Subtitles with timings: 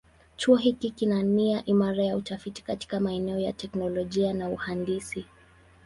[0.37, 5.25] Chuo hiki kina nia imara ya utafiti katika maeneo ya teknolojia na uhandisi.